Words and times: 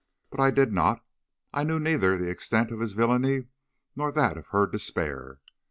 But 0.31 0.39
I 0.39 0.49
did 0.49 0.73
not. 0.73 1.05
I 1.53 1.63
knew 1.63 1.79
neither 1.79 2.17
the 2.17 2.27
extent 2.27 2.71
of 2.71 2.79
his 2.79 2.93
villainy 2.93 3.49
nor 3.95 4.11
that 4.13 4.35
of 4.35 4.47
her 4.47 4.65
despair. 4.65 5.41